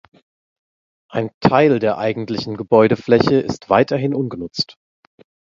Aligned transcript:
Ein 1.11 1.29
Teil 1.41 1.77
der 1.77 1.99
eigentlichen 1.99 2.57
Gebäudefläche 2.57 3.35
ist 3.35 3.69
weiterhin 3.69 4.15
ungenutzt. 4.15 4.79